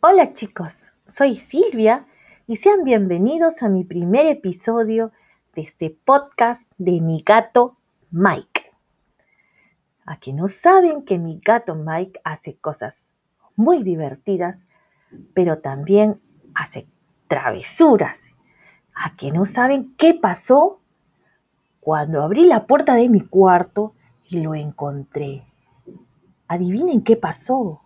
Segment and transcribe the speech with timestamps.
[0.00, 2.06] Hola chicos, soy Silvia
[2.46, 5.10] y sean bienvenidos a mi primer episodio
[5.56, 7.76] de este podcast de mi gato
[8.12, 8.70] Mike.
[10.06, 13.10] A que no saben que mi gato Mike hace cosas
[13.56, 14.66] muy divertidas,
[15.34, 16.20] pero también
[16.54, 16.86] hace
[17.26, 18.36] travesuras.
[18.94, 20.80] A que no saben qué pasó
[21.80, 23.94] cuando abrí la puerta de mi cuarto
[24.28, 25.42] y lo encontré.
[26.46, 27.82] Adivinen qué pasó.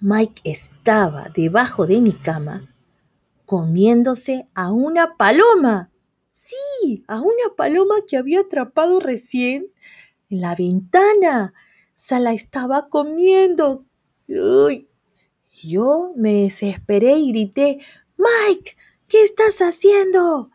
[0.00, 2.68] Mike estaba debajo de mi cama
[3.46, 5.90] comiéndose a una paloma.
[6.32, 9.72] Sí, a una paloma que había atrapado recién
[10.28, 11.54] en la ventana.
[11.94, 13.86] Se la estaba comiendo.
[14.28, 14.88] Uy.
[15.50, 17.78] Yo me desesperé y grité,
[18.18, 18.76] Mike,
[19.08, 20.50] ¿qué estás haciendo?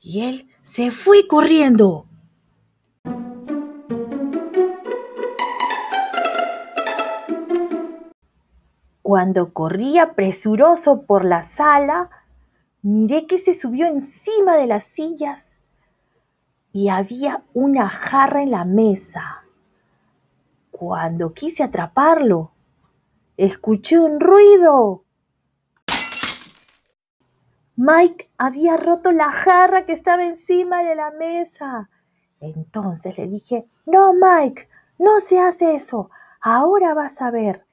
[0.00, 2.06] Y él se fue corriendo.
[9.04, 12.08] Cuando corría presuroso por la sala,
[12.80, 15.58] miré que se subió encima de las sillas
[16.72, 19.44] y había una jarra en la mesa.
[20.70, 22.52] Cuando quise atraparlo,
[23.36, 25.04] escuché un ruido.
[27.76, 31.90] Mike había roto la jarra que estaba encima de la mesa.
[32.40, 34.66] Entonces le dije, no, Mike,
[34.98, 36.08] no se hace eso.
[36.40, 37.63] Ahora vas a ver.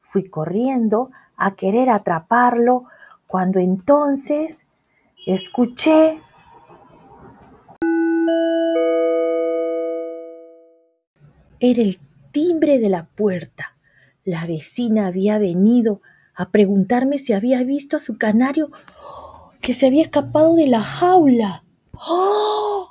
[0.00, 2.84] Fui corriendo a querer atraparlo
[3.26, 4.66] cuando entonces
[5.26, 6.20] escuché
[11.62, 12.00] Era el
[12.32, 13.76] timbre de la puerta.
[14.24, 16.00] La vecina había venido
[16.34, 18.70] a preguntarme si había visto a su canario
[19.60, 21.64] que se había escapado de la jaula.
[21.92, 22.89] ¡Oh!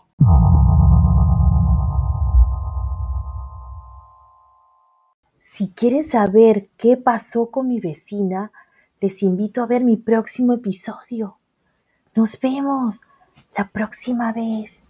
[5.52, 8.52] Si quieren saber qué pasó con mi vecina,
[9.02, 11.39] les invito a ver mi próximo episodio.
[12.14, 13.02] Nos vemos
[13.58, 14.86] la próxima vez.